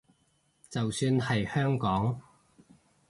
[0.67, 2.19] 就算係香港